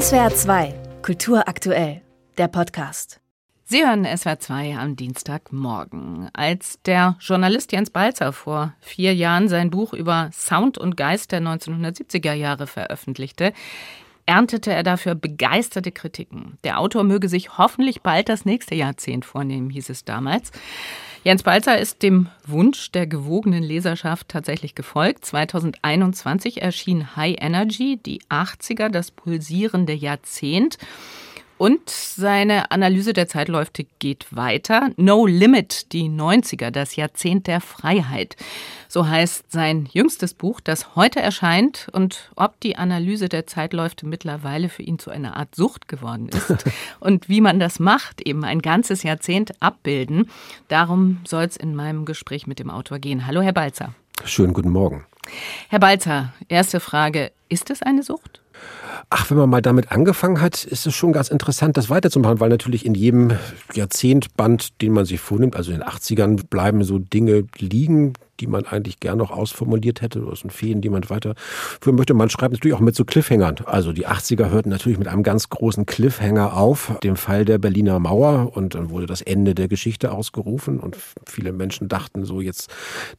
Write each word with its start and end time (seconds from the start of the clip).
SWR 0.00 0.34
2, 0.34 0.74
Kultur 1.02 1.46
aktuell, 1.46 2.02
der 2.36 2.48
Podcast. 2.48 3.20
Sie 3.62 3.86
hören 3.86 4.04
SWR 4.04 4.40
2 4.40 4.76
am 4.76 4.96
Dienstagmorgen. 4.96 6.30
Als 6.32 6.80
der 6.84 7.16
Journalist 7.20 7.70
Jens 7.70 7.90
Balzer 7.90 8.32
vor 8.32 8.74
vier 8.80 9.14
Jahren 9.14 9.46
sein 9.46 9.70
Buch 9.70 9.92
über 9.92 10.30
Sound 10.32 10.78
und 10.78 10.96
Geist 10.96 11.30
der 11.30 11.42
1970er 11.42 12.32
Jahre 12.32 12.66
veröffentlichte, 12.66 13.52
erntete 14.26 14.72
er 14.72 14.82
dafür 14.82 15.14
begeisterte 15.14 15.92
Kritiken. 15.92 16.58
Der 16.64 16.80
Autor 16.80 17.04
möge 17.04 17.28
sich 17.28 17.56
hoffentlich 17.56 18.02
bald 18.02 18.28
das 18.28 18.44
nächste 18.44 18.74
Jahrzehnt 18.74 19.24
vornehmen, 19.24 19.70
hieß 19.70 19.90
es 19.90 20.04
damals. 20.04 20.50
Jens 21.24 21.42
Balzer 21.42 21.78
ist 21.78 22.02
dem 22.02 22.28
Wunsch 22.46 22.92
der 22.92 23.06
gewogenen 23.06 23.62
Leserschaft 23.62 24.28
tatsächlich 24.28 24.74
gefolgt. 24.74 25.24
2021 25.24 26.60
erschien 26.60 27.16
High 27.16 27.36
Energy, 27.40 27.96
die 27.96 28.20
80er, 28.24 28.90
das 28.90 29.10
pulsierende 29.10 29.94
Jahrzehnt. 29.94 30.76
Und 31.64 31.88
seine 31.88 32.70
Analyse 32.72 33.14
der 33.14 33.26
Zeitläufe 33.26 33.86
geht 33.98 34.26
weiter. 34.36 34.90
No 34.98 35.24
Limit, 35.24 35.94
die 35.94 36.10
90er, 36.10 36.70
das 36.70 36.94
Jahrzehnt 36.94 37.46
der 37.46 37.62
Freiheit. 37.62 38.36
So 38.86 39.08
heißt 39.08 39.50
sein 39.50 39.88
jüngstes 39.90 40.34
Buch, 40.34 40.60
das 40.60 40.94
heute 40.94 41.20
erscheint. 41.20 41.88
Und 41.92 42.30
ob 42.36 42.60
die 42.60 42.76
Analyse 42.76 43.30
der 43.30 43.46
Zeitläufe 43.46 44.04
mittlerweile 44.04 44.68
für 44.68 44.82
ihn 44.82 44.98
zu 44.98 45.10
einer 45.10 45.38
Art 45.38 45.54
Sucht 45.54 45.88
geworden 45.88 46.28
ist 46.28 46.66
und 47.00 47.30
wie 47.30 47.40
man 47.40 47.58
das 47.58 47.80
macht, 47.80 48.20
eben 48.20 48.44
ein 48.44 48.60
ganzes 48.60 49.02
Jahrzehnt 49.02 49.54
abbilden, 49.62 50.28
darum 50.68 51.20
soll 51.26 51.44
es 51.44 51.56
in 51.56 51.74
meinem 51.74 52.04
Gespräch 52.04 52.46
mit 52.46 52.58
dem 52.58 52.68
Autor 52.68 52.98
gehen. 52.98 53.26
Hallo, 53.26 53.40
Herr 53.40 53.54
Balzer. 53.54 53.94
Schönen 54.26 54.52
guten 54.52 54.68
Morgen. 54.68 55.06
Herr 55.70 55.78
Balzer, 55.78 56.34
erste 56.48 56.78
Frage. 56.78 57.32
Ist 57.48 57.70
es 57.70 57.80
eine 57.80 58.02
Sucht? 58.02 58.43
Ach, 59.10 59.30
wenn 59.30 59.36
man 59.36 59.50
mal 59.50 59.62
damit 59.62 59.92
angefangen 59.92 60.40
hat, 60.40 60.64
ist 60.64 60.86
es 60.86 60.94
schon 60.94 61.12
ganz 61.12 61.28
interessant, 61.28 61.76
das 61.76 61.90
weiterzumachen, 61.90 62.40
weil 62.40 62.48
natürlich 62.48 62.86
in 62.86 62.94
jedem 62.94 63.32
Jahrzehntband, 63.72 64.80
den 64.80 64.92
man 64.92 65.04
sich 65.04 65.20
vornimmt, 65.20 65.56
also 65.56 65.72
in 65.72 65.80
den 65.80 65.88
80ern, 65.88 66.46
bleiben 66.48 66.84
so 66.84 66.98
Dinge 66.98 67.44
liegen, 67.58 68.14
die 68.40 68.46
man 68.46 68.64
eigentlich 68.64 69.00
gern 69.00 69.18
noch 69.18 69.30
ausformuliert 69.30 70.02
hätte, 70.02 70.22
oder 70.22 70.36
so 70.36 70.48
Feen, 70.48 70.80
die 70.80 70.88
man 70.88 71.08
weiterführen 71.08 71.96
möchte. 71.96 72.14
Man 72.14 72.30
schreibt 72.30 72.52
natürlich 72.52 72.74
auch 72.74 72.80
mit 72.80 72.94
so 72.94 73.04
Cliffhangern. 73.04 73.56
Also 73.64 73.92
die 73.92 74.06
80er 74.06 74.50
hörten 74.50 74.68
natürlich 74.68 74.98
mit 74.98 75.08
einem 75.08 75.22
ganz 75.22 75.48
großen 75.48 75.86
Cliffhanger 75.86 76.56
auf, 76.56 76.92
dem 77.02 77.16
Fall 77.16 77.44
der 77.44 77.58
Berliner 77.58 77.98
Mauer 77.98 78.56
und 78.56 78.74
dann 78.74 78.90
wurde 78.90 79.06
das 79.06 79.22
Ende 79.22 79.54
der 79.54 79.68
Geschichte 79.68 80.12
ausgerufen 80.12 80.80
und 80.80 80.96
viele 81.26 81.52
Menschen 81.52 81.88
dachten 81.88 82.24
so, 82.24 82.40
jetzt 82.40 82.70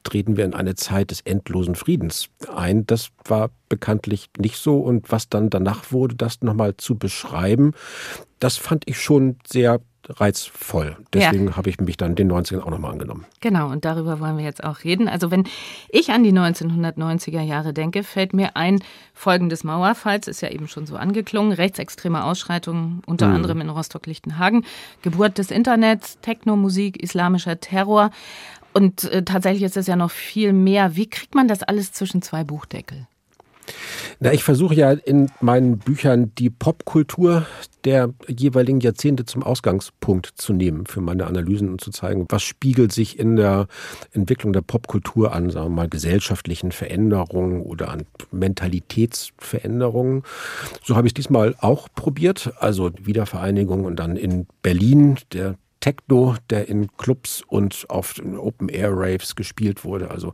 treten 0.04 0.38
wir 0.38 0.46
in 0.46 0.54
eine 0.54 0.76
Zeit 0.76 1.12
des 1.12 1.22
endlosen 1.22 1.76
Friedens 1.76 2.30
ein. 2.54 2.86
Das 2.86 3.10
war 3.26 3.50
bekanntlich 3.70 4.30
nicht 4.38 4.58
so 4.58 4.80
und 4.80 5.12
was 5.12 5.30
dann 5.30 5.50
danach 5.50 5.92
wurde, 5.92 6.16
das 6.16 6.42
nochmal 6.42 6.78
zu 6.78 6.96
beschreiben, 6.96 7.74
das 8.40 8.58
fand 8.58 8.84
ich 8.86 9.02
schon 9.02 9.38
sehr 9.48 9.80
reizvoll. 10.10 10.98
Deswegen 11.14 11.48
ja. 11.48 11.58
habe 11.58 11.70
ich 11.70 11.80
mich 11.80 11.98
dann 11.98 12.16
den 12.16 12.32
90ern 12.32 12.62
auch 12.62 12.70
nochmal 12.70 12.92
angenommen. 12.92 13.26
Genau, 13.42 13.70
und 13.70 13.86
darüber 13.86 14.20
wollen 14.20 14.38
wir 14.38 14.44
jetzt 14.44 14.64
auch 14.64 14.84
reden. 14.84 15.08
Also 15.08 15.32
wenn 15.32 15.46
ich 15.90 16.12
an 16.12 16.24
die 16.24 16.32
1990er 16.32 17.42
Jahre 17.42 17.74
denke, 17.74 18.04
fällt 18.04 18.34
mir 18.34 18.56
ein, 18.56 18.80
folgendes 19.14 19.64
Mauerfalls 19.64 20.28
ist 20.28 20.42
ja 20.42 20.50
eben 20.50 20.68
schon 20.68 20.86
so 20.86 20.96
angeklungen, 20.96 21.52
rechtsextreme 21.52 22.24
Ausschreitungen, 22.24 23.02
unter 23.06 23.28
mhm. 23.28 23.36
anderem 23.36 23.62
in 23.62 23.70
Rostock-Lichtenhagen, 23.70 24.66
Geburt 25.02 25.38
des 25.38 25.52
Internets, 25.52 26.20
Technomusik, 26.22 27.02
islamischer 27.02 27.60
Terror. 27.60 28.12
Und 28.74 29.06
äh, 29.06 29.24
tatsächlich 29.24 29.64
ist 29.64 29.78
es 29.78 29.88
ja 29.88 29.96
noch 29.96 30.12
viel 30.12 30.52
mehr. 30.52 30.96
Wie 30.96 31.10
kriegt 31.10 31.34
man 31.34 31.48
das 31.48 31.64
alles 31.64 31.94
zwischen 31.94 32.22
zwei 32.22 32.44
Buchdeckel? 32.44 33.08
Na, 34.20 34.32
ich 34.32 34.44
versuche 34.44 34.76
ja 34.76 34.92
in 34.92 35.30
meinen 35.42 35.78
Büchern 35.78 36.32
die 36.38 36.50
Popkultur 36.50 37.46
der 37.84 38.14
jeweiligen 38.28 38.80
Jahrzehnte 38.80 39.26
zum 39.26 39.44
Ausgangspunkt 39.44 40.32
zu 40.36 40.54
nehmen 40.54 40.88
für 40.88 41.02
meine 41.02 41.28
Analysen 41.28 41.70
und 41.70 41.82
zu 41.82 41.92
zeigen, 41.92 42.26
was 42.30 42.42
spiegelt 42.42 42.92
sich 42.92 43.20
in 43.20 43.36
der 43.36 43.68
Entwicklung 44.12 44.54
der 44.54 44.62
Popkultur 44.62 45.34
an, 45.34 45.52
sagen 45.52 45.68
wir 45.68 45.76
mal, 45.76 45.90
gesellschaftlichen 45.90 46.72
Veränderungen 46.72 47.62
oder 47.62 47.90
an 47.90 48.06
Mentalitätsveränderungen. 48.32 50.24
So 50.84 50.96
habe 50.96 51.08
ich 51.08 51.12
es 51.12 51.16
diesmal 51.16 51.56
auch 51.60 51.88
probiert. 51.94 52.54
Also 52.60 52.92
Wiedervereinigung 53.00 53.86
und 53.86 53.98
dann 53.98 54.16
in 54.16 54.48
Berlin 54.64 55.18
der 55.32 55.56
Techno, 55.86 56.36
der 56.50 56.68
in 56.68 56.88
Clubs 56.98 57.44
und 57.48 57.86
auf 57.90 58.16
Open-Air-Raves 58.20 59.36
gespielt 59.36 59.86
wurde. 59.86 60.10
Also 60.10 60.34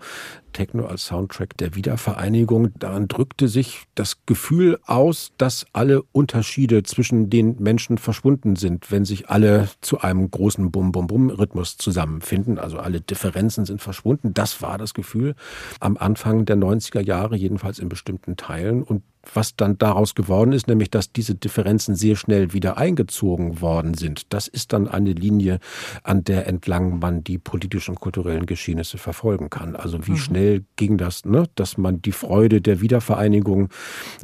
Techno 0.53 0.85
als 0.85 1.03
Soundtrack 1.07 1.57
der 1.57 1.75
Wiedervereinigung. 1.75 2.69
Daran 2.79 3.09
drückte 3.09 3.49
sich 3.49 3.83
das 3.93 4.25
Gefühl 4.25 4.79
aus, 4.85 5.33
dass 5.37 5.65
alle 5.73 6.03
Unterschiede 6.13 6.83
zwischen 6.83 7.29
den 7.29 7.57
Menschen 7.59 7.97
verschwunden 7.97 8.55
sind, 8.55 8.91
wenn 8.91 9.03
sich 9.03 9.27
alle 9.29 9.67
zu 9.81 9.99
einem 9.99 10.31
großen 10.31 10.71
Bum-Bum-Bum-Rhythmus 10.71 11.75
zusammenfinden. 11.75 12.57
Also 12.57 12.79
alle 12.79 13.01
Differenzen 13.01 13.65
sind 13.65 13.81
verschwunden. 13.81 14.33
Das 14.33 14.61
war 14.61 14.77
das 14.77 14.93
Gefühl 14.93 15.35
am 15.81 15.97
Anfang 15.97 16.45
der 16.45 16.55
90er 16.55 17.01
Jahre, 17.01 17.35
jedenfalls 17.35 17.79
in 17.79 17.89
bestimmten 17.89 18.37
Teilen. 18.37 18.83
Und 18.83 19.03
was 19.33 19.55
dann 19.55 19.77
daraus 19.77 20.15
geworden 20.15 20.51
ist, 20.51 20.67
nämlich 20.67 20.89
dass 20.89 21.11
diese 21.11 21.35
Differenzen 21.35 21.95
sehr 21.95 22.15
schnell 22.15 22.53
wieder 22.53 22.77
eingezogen 22.77 23.61
worden 23.61 23.93
sind. 23.93 24.33
Das 24.33 24.47
ist 24.47 24.73
dann 24.73 24.87
eine 24.87 25.13
Linie, 25.13 25.59
an 26.03 26.23
der 26.23 26.47
entlang 26.47 26.99
man 26.99 27.23
die 27.23 27.37
politischen 27.37 27.91
und 27.91 27.99
kulturellen 27.99 28.45
Geschehnisse 28.45 28.97
verfolgen 28.97 29.49
kann. 29.49 29.75
Also 29.75 30.05
wie 30.07 30.11
mhm. 30.11 30.17
schnell 30.17 30.65
ging 30.75 30.97
das, 30.97 31.25
ne? 31.25 31.45
dass 31.55 31.77
man 31.77 32.01
die 32.01 32.11
Freude 32.11 32.61
der 32.61 32.81
Wiedervereinigung 32.81 33.69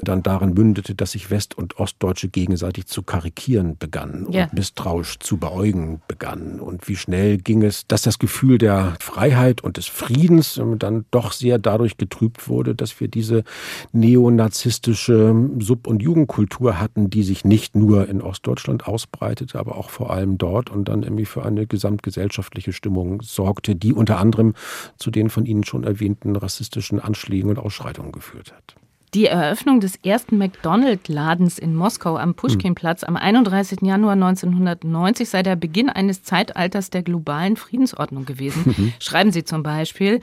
dann 0.01 0.23
darin 0.23 0.53
mündete, 0.53 0.95
dass 0.95 1.11
sich 1.11 1.29
West- 1.29 1.57
und 1.57 1.79
Ostdeutsche 1.79 2.29
gegenseitig 2.29 2.87
zu 2.87 3.03
karikieren 3.03 3.77
begannen 3.77 4.31
ja. 4.31 4.45
und 4.45 4.53
misstrauisch 4.53 5.19
zu 5.19 5.37
beäugen 5.37 6.01
begannen. 6.07 6.59
Und 6.59 6.87
wie 6.87 6.95
schnell 6.95 7.37
ging 7.37 7.63
es, 7.63 7.87
dass 7.87 8.01
das 8.01 8.19
Gefühl 8.19 8.57
der 8.57 8.95
Freiheit 8.99 9.61
und 9.61 9.77
des 9.77 9.85
Friedens 9.85 10.59
dann 10.77 11.05
doch 11.11 11.31
sehr 11.31 11.59
dadurch 11.59 11.97
getrübt 11.97 12.49
wurde, 12.49 12.73
dass 12.73 12.99
wir 12.99 13.07
diese 13.07 13.43
neonazistischen 13.91 14.86
rassistische 14.87 15.35
Sub- 15.59 15.87
und 15.87 16.01
Jugendkultur 16.01 16.79
hatten, 16.79 17.09
die 17.09 17.23
sich 17.23 17.43
nicht 17.43 17.75
nur 17.75 18.07
in 18.07 18.21
Ostdeutschland 18.21 18.87
ausbreitete, 18.87 19.59
aber 19.59 19.75
auch 19.75 19.89
vor 19.89 20.11
allem 20.11 20.37
dort 20.37 20.69
und 20.69 20.87
dann 20.87 21.03
irgendwie 21.03 21.25
für 21.25 21.43
eine 21.43 21.67
gesamtgesellschaftliche 21.67 22.71
Stimmung 22.71 23.21
sorgte, 23.21 23.75
die 23.75 23.93
unter 23.93 24.17
anderem 24.17 24.53
zu 24.97 25.11
den 25.11 25.29
von 25.29 25.45
Ihnen 25.45 25.63
schon 25.63 25.83
erwähnten 25.83 26.35
rassistischen 26.35 26.99
Anschlägen 26.99 27.49
und 27.49 27.59
Ausschreitungen 27.59 28.11
geführt 28.11 28.53
hat. 28.53 28.75
Die 29.13 29.25
Eröffnung 29.25 29.79
des 29.79 29.95
ersten 29.95 30.37
McDonald-Ladens 30.37 31.57
in 31.59 31.75
Moskau 31.75 32.17
am 32.17 32.35
Pushkinplatz 32.35 33.03
am 33.03 33.15
31. 33.15 33.79
Januar 33.81 34.13
1990 34.13 35.29
sei 35.29 35.43
der 35.43 35.55
Beginn 35.55 35.89
eines 35.89 36.23
Zeitalters 36.23 36.89
der 36.89 37.03
globalen 37.03 37.55
Friedensordnung 37.55 38.25
gewesen. 38.25 38.63
Mhm. 38.65 38.93
Schreiben 38.99 39.31
Sie 39.31 39.45
zum 39.45 39.63
Beispiel, 39.63 40.21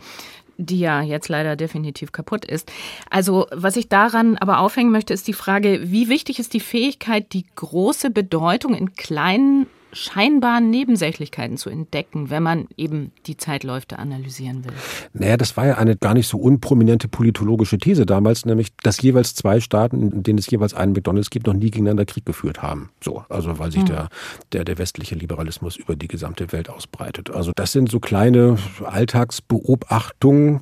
die 0.56 0.78
ja 0.78 1.02
jetzt 1.02 1.28
leider 1.28 1.56
definitiv 1.56 2.12
kaputt 2.12 2.44
ist. 2.44 2.70
Also 3.10 3.46
was 3.52 3.76
ich 3.76 3.88
daran 3.88 4.36
aber 4.36 4.58
aufhängen 4.60 4.92
möchte, 4.92 5.14
ist 5.14 5.28
die 5.28 5.32
Frage, 5.32 5.80
wie 5.84 6.08
wichtig 6.08 6.38
ist 6.38 6.54
die 6.54 6.60
Fähigkeit, 6.60 7.32
die 7.32 7.46
große 7.56 8.10
Bedeutung 8.10 8.74
in 8.74 8.94
kleinen 8.94 9.66
scheinbaren 9.94 10.70
Nebensächlichkeiten 10.70 11.56
zu 11.56 11.70
entdecken, 11.70 12.30
wenn 12.30 12.42
man 12.42 12.68
eben 12.76 13.12
die 13.26 13.36
Zeitläufe 13.36 13.98
analysieren 13.98 14.64
will? 14.64 14.72
Naja, 15.12 15.36
das 15.36 15.56
war 15.56 15.66
ja 15.66 15.78
eine 15.78 15.96
gar 15.96 16.14
nicht 16.14 16.28
so 16.28 16.38
unprominente 16.38 17.08
politologische 17.08 17.78
These 17.78 18.06
damals, 18.06 18.44
nämlich, 18.44 18.68
dass 18.82 19.00
jeweils 19.00 19.34
zwei 19.34 19.60
Staaten, 19.60 20.10
in 20.10 20.22
denen 20.22 20.38
es 20.38 20.50
jeweils 20.50 20.74
einen 20.74 20.92
McDonalds 20.92 21.30
gibt, 21.30 21.46
noch 21.46 21.54
nie 21.54 21.70
gegeneinander 21.70 22.04
Krieg 22.04 22.26
geführt 22.26 22.62
haben. 22.62 22.90
So, 23.02 23.24
also 23.28 23.58
weil 23.58 23.70
sich 23.70 23.80
hm. 23.80 23.86
der, 23.86 24.08
der, 24.52 24.64
der 24.64 24.78
westliche 24.78 25.14
Liberalismus 25.14 25.76
über 25.76 25.96
die 25.96 26.08
gesamte 26.08 26.52
Welt 26.52 26.68
ausbreitet. 26.68 27.30
Also 27.30 27.52
das 27.54 27.72
sind 27.72 27.90
so 27.90 28.00
kleine 28.00 28.56
Alltagsbeobachtungen, 28.84 30.60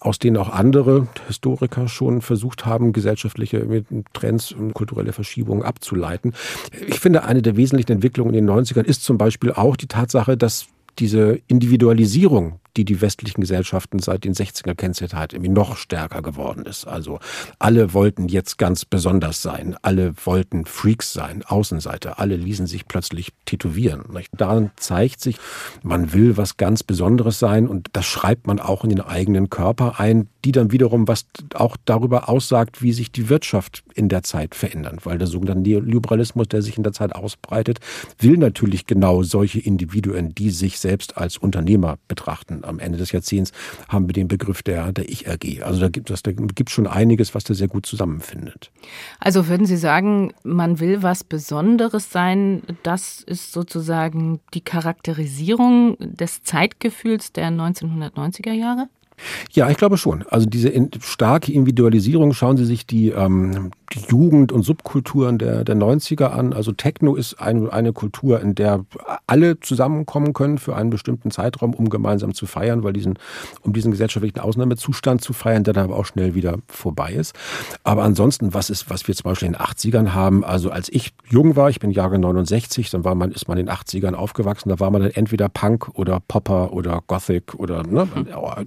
aus 0.00 0.18
denen 0.18 0.36
auch 0.36 0.50
andere 0.50 1.08
Historiker 1.26 1.88
schon 1.88 2.20
versucht 2.20 2.66
haben, 2.66 2.92
gesellschaftliche 2.92 3.84
Trends 4.12 4.52
und 4.52 4.74
kulturelle 4.74 5.12
Verschiebungen 5.12 5.62
abzuleiten. 5.62 6.34
Ich 6.86 7.00
finde, 7.00 7.24
eine 7.24 7.42
der 7.42 7.56
wesentlichen 7.56 7.92
Entwicklungen 7.92 8.34
in 8.34 8.46
den 8.46 8.54
90ern 8.54 8.84
ist 8.84 9.04
zum 9.04 9.18
Beispiel 9.18 9.52
auch 9.52 9.76
die 9.76 9.88
Tatsache, 9.88 10.36
dass 10.36 10.66
diese 10.98 11.40
Individualisierung 11.48 12.60
die 12.76 12.84
die 12.84 13.00
westlichen 13.00 13.40
Gesellschaften 13.40 13.98
seit 13.98 14.24
den 14.24 14.34
60er 14.34 14.74
kennzeichnet 14.74 15.14
hat, 15.14 15.32
irgendwie 15.32 15.50
noch 15.50 15.76
stärker 15.76 16.22
geworden 16.22 16.64
ist. 16.64 16.86
Also 16.86 17.18
alle 17.58 17.92
wollten 17.92 18.28
jetzt 18.28 18.58
ganz 18.58 18.84
besonders 18.84 19.42
sein, 19.42 19.76
alle 19.82 20.14
wollten 20.24 20.64
Freaks 20.64 21.12
sein, 21.12 21.42
Außenseiter, 21.42 22.18
alle 22.18 22.36
ließen 22.36 22.66
sich 22.66 22.88
plötzlich 22.88 23.32
tätowieren. 23.44 24.04
Daran 24.32 24.70
zeigt 24.76 25.20
sich, 25.20 25.36
man 25.82 26.12
will 26.12 26.36
was 26.36 26.56
ganz 26.56 26.82
Besonderes 26.82 27.38
sein 27.38 27.68
und 27.68 27.88
das 27.92 28.06
schreibt 28.06 28.46
man 28.46 28.60
auch 28.60 28.84
in 28.84 28.90
den 28.90 29.00
eigenen 29.00 29.50
Körper 29.50 30.00
ein, 30.00 30.28
die 30.44 30.52
dann 30.52 30.72
wiederum 30.72 31.06
was 31.06 31.26
auch 31.54 31.76
darüber 31.84 32.28
aussagt, 32.28 32.82
wie 32.82 32.92
sich 32.92 33.12
die 33.12 33.28
Wirtschaft 33.28 33.84
in 33.94 34.08
der 34.08 34.22
Zeit 34.22 34.54
verändert, 34.54 35.04
weil 35.04 35.18
der 35.18 35.28
sogenannte 35.28 35.70
Neoliberalismus, 35.70 36.48
der 36.48 36.62
sich 36.62 36.76
in 36.76 36.82
der 36.82 36.92
Zeit 36.92 37.14
ausbreitet, 37.14 37.80
will 38.18 38.38
natürlich 38.38 38.86
genau 38.86 39.22
solche 39.22 39.60
Individuen, 39.60 40.34
die 40.34 40.50
sich 40.50 40.80
selbst 40.82 41.16
als 41.16 41.38
Unternehmer 41.38 41.98
betrachten. 42.08 42.64
Am 42.64 42.78
Ende 42.78 42.98
des 42.98 43.12
Jahrzehnts 43.12 43.52
haben 43.88 44.08
wir 44.08 44.12
den 44.12 44.28
Begriff 44.28 44.62
der, 44.62 44.92
der 44.92 45.08
Ich-AG. 45.08 45.62
Also 45.62 45.80
da 45.80 45.88
gibt 45.88 46.10
es 46.10 46.22
da 46.22 46.32
schon 46.68 46.86
einiges, 46.86 47.34
was 47.34 47.44
da 47.44 47.54
sehr 47.54 47.68
gut 47.68 47.86
zusammenfindet. 47.86 48.70
Also 49.18 49.48
würden 49.48 49.66
Sie 49.66 49.76
sagen, 49.76 50.34
man 50.42 50.80
will 50.80 51.02
was 51.02 51.24
Besonderes 51.24 52.10
sein, 52.10 52.62
das 52.82 53.20
ist 53.22 53.52
sozusagen 53.52 54.40
die 54.54 54.60
Charakterisierung 54.60 55.96
des 55.98 56.42
Zeitgefühls 56.42 57.32
der 57.32 57.48
1990er 57.48 58.52
Jahre? 58.52 58.88
Ja, 59.52 59.68
ich 59.70 59.76
glaube 59.76 59.96
schon. 59.96 60.24
Also 60.28 60.46
diese 60.46 60.72
starke 61.00 61.52
Individualisierung, 61.52 62.32
schauen 62.32 62.56
Sie 62.56 62.64
sich 62.64 62.86
die, 62.86 63.10
ähm, 63.10 63.70
die 63.92 64.00
Jugend- 64.08 64.52
und 64.52 64.62
Subkulturen 64.62 65.38
der, 65.38 65.64
der 65.64 65.76
90er 65.76 66.26
an. 66.26 66.52
Also 66.52 66.72
Techno 66.72 67.14
ist 67.14 67.40
ein, 67.40 67.68
eine 67.68 67.92
Kultur, 67.92 68.40
in 68.40 68.54
der 68.54 68.84
alle 69.26 69.60
zusammenkommen 69.60 70.32
können 70.32 70.58
für 70.58 70.76
einen 70.76 70.90
bestimmten 70.90 71.30
Zeitraum, 71.30 71.74
um 71.74 71.88
gemeinsam 71.90 72.34
zu 72.34 72.46
feiern, 72.46 72.82
weil 72.84 72.92
diesen, 72.92 73.18
um 73.62 73.72
diesen 73.72 73.90
gesellschaftlichen 73.90 74.40
Ausnahmezustand 74.40 75.22
zu 75.22 75.32
feiern, 75.32 75.64
der 75.64 75.74
dann 75.74 75.84
aber 75.84 75.96
auch 75.96 76.06
schnell 76.06 76.34
wieder 76.34 76.58
vorbei 76.66 77.12
ist. 77.12 77.34
Aber 77.84 78.02
ansonsten, 78.02 78.54
was 78.54 78.70
ist, 78.70 78.90
was 78.90 79.06
wir 79.06 79.14
zum 79.14 79.24
Beispiel 79.24 79.46
in 79.46 79.54
den 79.54 79.60
80ern 79.60 80.12
haben, 80.14 80.44
also 80.44 80.70
als 80.70 80.88
ich 80.88 81.12
jung 81.28 81.56
war, 81.56 81.70
ich 81.70 81.80
bin 81.80 81.90
Jahre 81.90 82.18
69, 82.18 82.90
dann 82.90 83.04
war 83.04 83.14
man, 83.14 83.32
ist 83.32 83.48
man 83.48 83.58
in 83.58 83.66
den 83.66 83.74
80ern 83.74 84.14
aufgewachsen, 84.14 84.68
da 84.68 84.80
war 84.80 84.90
man 84.90 85.02
dann 85.02 85.10
entweder 85.10 85.48
Punk 85.48 85.90
oder 85.94 86.20
Popper 86.20 86.72
oder 86.72 87.02
Gothic 87.06 87.54
oder 87.54 87.82
ne, 87.84 88.08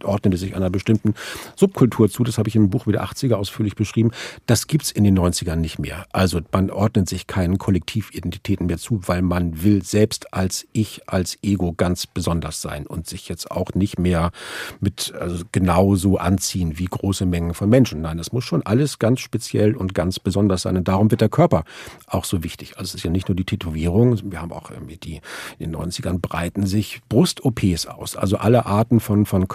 ordnete 0.03 0.37
sich 0.45 0.55
einer 0.55 0.69
bestimmten 0.69 1.13
Subkultur 1.55 2.09
zu. 2.09 2.23
Das 2.23 2.37
habe 2.37 2.49
ich 2.49 2.55
im 2.55 2.69
Buch 2.69 2.87
wieder 2.87 3.03
80er 3.03 3.35
ausführlich 3.35 3.75
beschrieben. 3.75 4.11
Das 4.45 4.67
gibt's 4.67 4.91
in 4.91 5.03
den 5.03 5.17
90ern 5.17 5.57
nicht 5.57 5.79
mehr. 5.79 6.05
Also 6.11 6.39
man 6.51 6.69
ordnet 6.69 7.09
sich 7.09 7.27
keinen 7.27 7.57
Kollektividentitäten 7.57 8.67
mehr 8.67 8.77
zu, 8.77 9.01
weil 9.05 9.21
man 9.21 9.63
will 9.63 9.83
selbst 9.83 10.33
als 10.33 10.67
Ich, 10.71 11.07
als 11.07 11.37
Ego 11.43 11.73
ganz 11.73 12.07
besonders 12.07 12.61
sein 12.61 12.87
und 12.87 13.07
sich 13.07 13.27
jetzt 13.27 13.51
auch 13.51 13.73
nicht 13.73 13.99
mehr 13.99 14.31
mit 14.79 15.13
also 15.19 15.43
genau 15.51 15.95
so 15.95 16.17
anziehen 16.17 16.77
wie 16.77 16.85
große 16.85 17.25
Mengen 17.25 17.53
von 17.53 17.69
Menschen. 17.69 18.01
Nein, 18.01 18.17
das 18.17 18.31
muss 18.31 18.43
schon 18.43 18.65
alles 18.65 18.99
ganz 18.99 19.19
speziell 19.19 19.75
und 19.75 19.93
ganz 19.93 20.19
besonders 20.19 20.63
sein. 20.63 20.77
Und 20.77 20.87
darum 20.87 21.11
wird 21.11 21.21
der 21.21 21.29
Körper 21.29 21.63
auch 22.07 22.25
so 22.25 22.43
wichtig. 22.43 22.77
Also 22.77 22.89
es 22.89 22.95
ist 22.95 23.03
ja 23.03 23.11
nicht 23.11 23.27
nur 23.27 23.35
die 23.35 23.45
Tätowierung, 23.45 24.31
wir 24.31 24.41
haben 24.41 24.51
auch 24.51 24.71
irgendwie 24.71 24.97
die, 24.97 25.21
in 25.57 25.71
den 25.71 25.75
90ern 25.75 26.19
breiten 26.19 26.65
sich 26.65 27.01
Brust-OPs 27.09 27.87
aus. 27.87 28.15
Also 28.15 28.37
alle 28.37 28.65
Arten 28.65 28.99
von, 28.99 29.25
von 29.25 29.47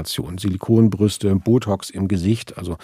Körpermodifikation, 0.00 0.38
Silikonbrüste, 0.38 1.34
Botox 1.36 1.90
im 1.90 2.08
Gesicht. 2.08 2.56
Also 2.58 2.76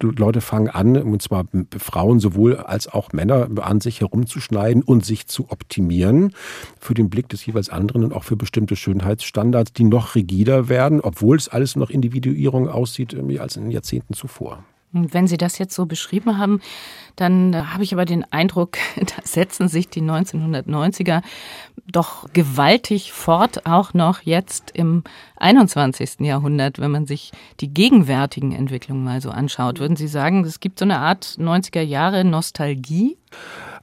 Leute 0.00 0.40
fangen 0.40 0.68
an, 0.68 0.96
und 0.96 1.22
zwar 1.22 1.44
Frauen 1.76 2.20
sowohl 2.20 2.56
als 2.56 2.88
auch 2.88 3.12
Männer 3.12 3.48
an 3.60 3.80
sich 3.80 4.00
herumzuschneiden 4.00 4.82
und 4.82 5.04
sich 5.04 5.26
zu 5.26 5.50
optimieren 5.50 6.32
für 6.78 6.94
den 6.94 7.10
Blick 7.10 7.28
des 7.28 7.44
jeweils 7.44 7.68
anderen 7.68 8.04
und 8.04 8.12
auch 8.12 8.24
für 8.24 8.36
bestimmte 8.36 8.76
Schönheitsstandards, 8.76 9.72
die 9.72 9.84
noch 9.84 10.14
rigider 10.14 10.68
werden, 10.68 11.00
obwohl 11.00 11.36
es 11.36 11.48
alles 11.48 11.76
noch 11.76 11.90
Individuierung 11.90 12.68
aussieht 12.68 13.16
als 13.40 13.56
in 13.56 13.64
den 13.64 13.70
Jahrzehnten 13.70 14.14
zuvor. 14.14 14.64
Wenn 14.92 15.28
Sie 15.28 15.36
das 15.36 15.58
jetzt 15.58 15.74
so 15.74 15.86
beschrieben 15.86 16.38
haben, 16.38 16.60
dann 17.14 17.72
habe 17.72 17.84
ich 17.84 17.92
aber 17.92 18.04
den 18.04 18.24
Eindruck, 18.32 18.78
da 18.96 19.22
setzen 19.22 19.68
sich 19.68 19.88
die 19.88 20.02
1990er 20.02 21.22
doch 21.86 22.32
gewaltig 22.32 23.12
fort, 23.12 23.66
auch 23.66 23.94
noch 23.94 24.22
jetzt 24.22 24.70
im 24.72 25.04
21. 25.36 26.20
Jahrhundert, 26.20 26.78
wenn 26.78 26.90
man 26.90 27.06
sich 27.06 27.32
die 27.60 27.72
gegenwärtigen 27.72 28.52
Entwicklungen 28.52 29.04
mal 29.04 29.20
so 29.20 29.30
anschaut. 29.30 29.80
Würden 29.80 29.96
Sie 29.96 30.08
sagen, 30.08 30.44
es 30.44 30.60
gibt 30.60 30.78
so 30.78 30.84
eine 30.84 30.98
Art 30.98 31.36
90er 31.38 31.82
Jahre 31.82 32.24
Nostalgie? 32.24 33.16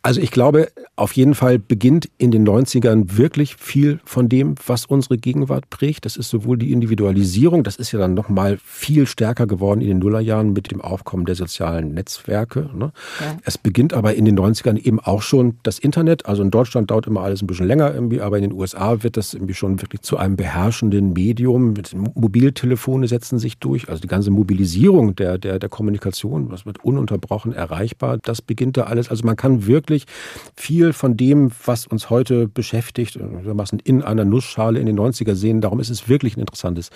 Also 0.01 0.21
ich 0.21 0.31
glaube, 0.31 0.69
auf 0.95 1.13
jeden 1.13 1.35
Fall 1.35 1.59
beginnt 1.59 2.09
in 2.17 2.31
den 2.31 2.47
90ern 2.47 3.17
wirklich 3.17 3.55
viel 3.55 3.99
von 4.05 4.29
dem, 4.29 4.55
was 4.65 4.85
unsere 4.85 5.17
Gegenwart 5.17 5.69
prägt. 5.69 6.05
Das 6.05 6.17
ist 6.17 6.29
sowohl 6.29 6.57
die 6.57 6.71
Individualisierung, 6.71 7.63
das 7.63 7.75
ist 7.75 7.91
ja 7.91 7.99
dann 7.99 8.13
nochmal 8.13 8.57
viel 8.63 9.07
stärker 9.07 9.47
geworden 9.47 9.81
in 9.81 9.87
den 9.87 9.99
Nullerjahren 9.99 10.53
mit 10.53 10.71
dem 10.71 10.81
Aufkommen 10.81 11.25
der 11.25 11.35
sozialen 11.35 11.93
Netzwerke. 11.93 12.69
Ne? 12.73 12.91
Ja. 13.19 13.37
Es 13.43 13.57
beginnt 13.57 13.93
aber 13.93 14.15
in 14.15 14.25
den 14.25 14.37
90ern 14.37 14.77
eben 14.77 14.99
auch 14.99 15.21
schon 15.21 15.57
das 15.63 15.79
Internet. 15.79 16.25
Also 16.25 16.43
in 16.43 16.51
Deutschland 16.51 16.91
dauert 16.91 17.07
immer 17.07 17.21
alles 17.21 17.41
ein 17.41 17.47
bisschen 17.47 17.67
länger 17.67 17.93
irgendwie, 17.93 18.21
aber 18.21 18.37
in 18.37 18.43
den 18.43 18.53
USA 18.53 19.03
wird 19.03 19.17
das 19.17 19.33
irgendwie 19.33 19.55
schon 19.55 19.81
wirklich 19.81 20.01
zu 20.01 20.17
einem 20.17 20.35
beherrschenden 20.35 21.13
Medium. 21.13 21.73
Mobiltelefone 22.13 23.07
setzen 23.07 23.39
sich 23.39 23.57
durch. 23.57 23.89
Also 23.89 24.01
die 24.01 24.07
ganze 24.07 24.31
Mobilisierung 24.31 25.15
der, 25.15 25.37
der, 25.37 25.59
der 25.59 25.69
Kommunikation, 25.69 26.51
was 26.51 26.65
wird 26.65 26.83
ununterbrochen 26.83 27.53
erreichbar. 27.53 28.19
Das 28.19 28.41
beginnt 28.41 28.77
da 28.77 28.83
alles. 28.83 29.09
Also 29.09 29.25
man 29.25 29.35
kann 29.35 29.65
wirklich 29.65 29.86
wirklich 29.87 30.05
viel 30.55 30.93
von 30.93 31.15
dem, 31.15 31.51
was 31.65 31.87
uns 31.87 32.09
heute 32.09 32.47
beschäftigt, 32.47 33.13
gewissermaßen 33.13 33.79
in 33.79 34.01
einer 34.01 34.25
Nussschale 34.25 34.79
in 34.79 34.85
den 34.85 34.99
90er 34.99 35.35
sehen. 35.35 35.61
Darum 35.61 35.79
ist 35.79 35.89
es 35.89 36.09
wirklich 36.09 36.35
ein 36.35 36.41
interessantes 36.41 36.89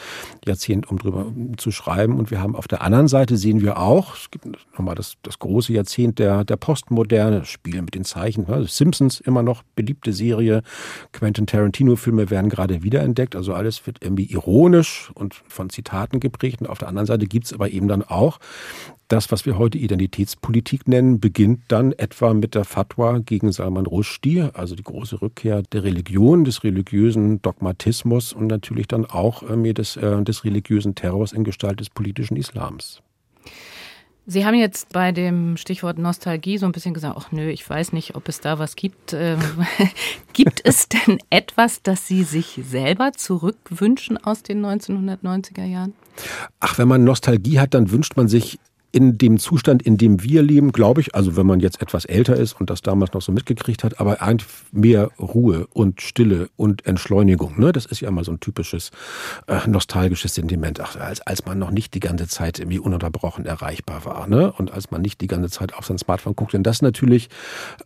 Jahrzehnt, 0.45 0.89
um 0.89 0.99
drüber 0.99 1.31
zu 1.57 1.71
schreiben. 1.71 2.17
Und 2.17 2.31
wir 2.31 2.41
haben 2.41 2.55
auf 2.55 2.67
der 2.67 2.81
anderen 2.81 3.07
Seite 3.07 3.37
sehen 3.37 3.61
wir 3.61 3.77
auch, 3.77 4.15
es 4.15 4.29
gibt 4.29 4.45
nochmal 4.73 4.95
das, 4.95 5.15
das 5.23 5.39
große 5.39 5.73
Jahrzehnt 5.73 6.19
der, 6.19 6.43
der 6.43 6.57
Postmoderne, 6.57 7.45
Spielen 7.45 7.85
mit 7.85 7.95
den 7.95 8.03
Zeichen. 8.03 8.45
Also 8.47 8.67
Simpsons 8.67 9.19
immer 9.19 9.43
noch 9.43 9.63
beliebte 9.75 10.13
Serie. 10.13 10.63
Quentin 11.13 11.47
Tarantino-Filme 11.47 12.29
werden 12.29 12.49
gerade 12.49 12.83
wiederentdeckt. 12.83 13.35
Also 13.35 13.53
alles 13.53 13.85
wird 13.87 13.99
irgendwie 14.01 14.25
ironisch 14.25 15.11
und 15.13 15.41
von 15.47 15.69
Zitaten 15.69 16.19
geprägt. 16.19 16.61
Und 16.61 16.67
auf 16.67 16.79
der 16.79 16.89
anderen 16.89 17.07
Seite 17.07 17.25
gibt 17.25 17.45
es 17.45 17.53
aber 17.53 17.69
eben 17.69 17.87
dann 17.87 18.03
auch 18.03 18.39
das, 19.11 19.31
was 19.31 19.45
wir 19.45 19.57
heute 19.57 19.77
Identitätspolitik 19.77 20.87
nennen, 20.87 21.19
beginnt 21.19 21.63
dann 21.67 21.91
etwa 21.91 22.33
mit 22.33 22.55
der 22.55 22.63
Fatwa 22.63 23.19
gegen 23.19 23.51
Salman 23.51 23.85
Rushdie, 23.85 24.41
also 24.53 24.75
die 24.75 24.83
große 24.83 25.21
Rückkehr 25.21 25.63
der 25.63 25.83
Religion, 25.83 26.45
des 26.45 26.63
religiösen 26.63 27.41
Dogmatismus 27.41 28.31
und 28.31 28.47
natürlich 28.47 28.87
dann 28.87 29.05
auch 29.05 29.43
äh, 29.43 29.73
des, 29.73 29.97
äh, 29.97 30.23
des 30.23 30.45
religiösen 30.45 30.95
Terrors 30.95 31.33
in 31.33 31.43
Gestalt 31.43 31.79
des 31.81 31.89
politischen 31.89 32.37
Islams. 32.37 33.01
Sie 34.27 34.45
haben 34.45 34.55
jetzt 34.55 34.93
bei 34.93 35.11
dem 35.11 35.57
Stichwort 35.57 35.97
Nostalgie 35.97 36.57
so 36.57 36.65
ein 36.65 36.71
bisschen 36.71 36.93
gesagt, 36.93 37.17
ach 37.17 37.31
nö, 37.31 37.49
ich 37.49 37.67
weiß 37.67 37.91
nicht, 37.91 38.15
ob 38.15 38.29
es 38.29 38.39
da 38.39 38.59
was 38.59 38.75
gibt. 38.75 39.13
Ähm, 39.13 39.39
gibt 40.33 40.61
es 40.63 40.87
denn 40.87 41.17
etwas, 41.29 41.81
das 41.81 42.07
Sie 42.07 42.23
sich 42.23 42.61
selber 42.63 43.11
zurückwünschen 43.13 44.17
aus 44.17 44.43
den 44.43 44.63
1990er 44.63 45.65
Jahren? 45.65 45.93
Ach, 46.59 46.77
wenn 46.77 46.87
man 46.87 47.03
Nostalgie 47.03 47.59
hat, 47.59 47.73
dann 47.73 47.91
wünscht 47.91 48.15
man 48.15 48.27
sich 48.27 48.59
in 48.91 49.17
dem 49.17 49.39
Zustand, 49.39 49.81
in 49.81 49.97
dem 49.97 50.21
wir 50.21 50.43
leben, 50.43 50.71
glaube 50.71 51.01
ich, 51.01 51.15
also 51.15 51.37
wenn 51.37 51.45
man 51.45 51.59
jetzt 51.59 51.81
etwas 51.81 52.05
älter 52.05 52.35
ist 52.35 52.59
und 52.59 52.69
das 52.69 52.81
damals 52.81 53.13
noch 53.13 53.21
so 53.21 53.31
mitgekriegt 53.31 53.83
hat, 53.83 53.99
aber 53.99 54.21
eigentlich 54.21 54.49
mehr 54.71 55.11
Ruhe 55.17 55.67
und 55.73 56.01
Stille 56.01 56.49
und 56.57 56.85
Entschleunigung. 56.85 57.59
Ne? 57.59 57.71
Das 57.71 57.85
ist 57.85 58.01
ja 58.01 58.09
immer 58.09 58.23
so 58.23 58.33
ein 58.33 58.39
typisches 58.39 58.91
äh, 59.47 59.67
nostalgisches 59.67 60.35
Sentiment, 60.35 60.81
Ach, 60.81 60.97
als, 60.97 61.21
als 61.21 61.45
man 61.45 61.57
noch 61.57 61.71
nicht 61.71 61.93
die 61.93 62.01
ganze 62.01 62.27
Zeit 62.27 62.59
irgendwie 62.59 62.79
ununterbrochen 62.79 63.45
erreichbar 63.45 64.03
war 64.03 64.27
ne? 64.27 64.51
und 64.51 64.71
als 64.71 64.91
man 64.91 65.01
nicht 65.01 65.21
die 65.21 65.27
ganze 65.27 65.49
Zeit 65.49 65.73
auf 65.73 65.85
sein 65.85 65.97
Smartphone 65.97 66.35
guckt. 66.35 66.53
Denn 66.53 66.63
das 66.63 66.81
natürlich, 66.81 67.29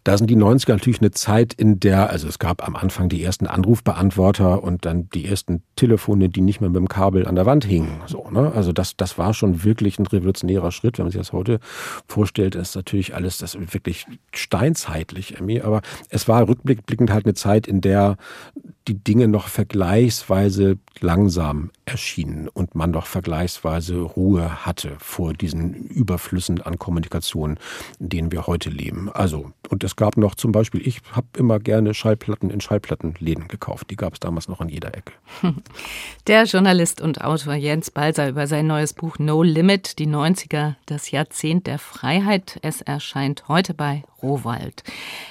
da 0.04 0.18
sind 0.18 0.30
die 0.30 0.38
90er 0.38 0.72
natürlich 0.72 1.02
eine 1.02 1.12
Zeit, 1.12 1.54
in 1.54 1.80
der, 1.80 2.10
also 2.10 2.28
es 2.28 2.40
gab 2.40 2.68
am 2.68 2.76
Anfang 2.76 3.10
die 3.10 3.24
ersten 3.24 3.46
Anrufbeantworter 3.46 4.64
und 4.64 4.86
dann 4.86 5.08
die 5.10 5.26
ersten 5.26 5.62
Telefone, 5.76 6.30
die 6.30 6.42
nicht 6.42 6.62
mehr 6.62 6.70
mit 6.72 6.78
dem 6.78 6.88
Kabel 6.88 7.28
an 7.28 7.36
der 7.36 7.46
Wand 7.46 7.66
hingen. 7.66 8.02
So, 8.08 8.28
ne? 8.32 8.52
Also 8.56 8.72
das, 8.72 8.98
das 8.98 9.20
war 9.20 9.34
schon 9.34 9.64
wirklich 9.64 10.00
ein 10.00 10.08
revolutionärer 10.08 10.72
Schritt 10.72 10.95
wenn 10.98 11.06
man 11.06 11.12
sich 11.12 11.22
das 11.22 11.34
heute 11.34 11.60
vorstellt, 12.08 12.56
ist 12.56 12.76
natürlich 12.76 13.16
alles 13.16 13.38
das 13.38 13.58
wirklich 13.74 14.06
steinzeitlich 14.34 15.34
irgendwie. 15.34 15.62
Aber 15.62 15.82
es 16.10 16.28
war 16.28 16.48
rückblickend 16.48 17.12
halt 17.12 17.26
eine 17.26 17.34
Zeit, 17.34 17.68
in 17.68 17.82
der 17.82 18.18
die 18.88 19.04
Dinge 19.04 19.28
noch 19.28 19.48
vergleichsweise 19.48 20.78
langsam 21.00 21.72
erschienen 21.86 22.48
und 22.48 22.76
man 22.76 22.92
noch 22.92 23.08
vergleichsweise 23.08 24.00
Ruhe 24.00 24.66
hatte 24.66 24.96
vor 25.00 25.34
diesen 25.34 25.74
Überflüssen 25.74 26.62
an 26.62 26.78
Kommunikation, 26.78 27.58
in 28.00 28.10
denen 28.10 28.32
wir 28.32 28.48
heute 28.48 28.70
leben. 28.70 29.10
Also, 29.12 29.52
und 29.70 29.84
es 29.84 29.96
gab 29.96 30.18
noch 30.18 30.36
zum 30.36 30.52
Beispiel, 30.52 30.88
ich 30.88 31.02
habe 31.12 31.28
immer 31.38 31.60
gerne 31.60 31.94
Schallplatten 31.94 32.50
in 32.50 32.62
Schallplattenläden 32.62 33.48
gekauft. 33.48 33.90
Die 33.90 33.96
gab 33.96 34.14
es 34.14 34.20
damals 34.20 34.48
noch 34.48 34.62
an 34.62 34.70
jeder 34.70 34.96
Ecke. 34.96 35.14
Der 36.28 36.44
Journalist 36.44 37.02
und 37.02 37.24
Autor 37.24 37.56
Jens 37.56 37.92
Balser 37.92 38.30
über 38.30 38.48
sein 38.48 38.68
neues 38.68 38.94
Buch 38.94 39.18
No 39.20 39.42
Limit, 39.42 40.00
die 40.00 40.08
90er, 40.08 40.76
das 40.86 41.12
Jahrzehnt 41.12 41.68
der 41.68 41.80
Freiheit. 41.80 42.60
Es 42.62 42.82
erscheint 42.82 43.48
heute 43.48 43.74
bei 43.74 44.04
Rohwald. 44.22 44.84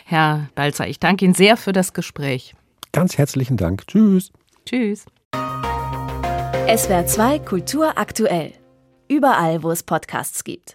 Herr 0.04 0.48
Balzer, 0.54 0.88
ich 0.88 0.98
danke 0.98 1.24
Ihnen 1.24 1.34
sehr 1.34 1.56
für 1.56 1.72
das 1.72 1.92
Gespräch. 1.92 2.54
Ganz 2.94 3.18
herzlichen 3.18 3.56
Dank. 3.56 3.88
Tschüss. 3.88 4.30
Tschüss. 4.66 5.04
SWR 6.76 7.06
2 7.06 7.40
Kultur 7.40 7.98
aktuell. 7.98 8.52
Überall, 9.08 9.64
wo 9.64 9.72
es 9.72 9.82
Podcasts 9.82 10.44
gibt. 10.44 10.70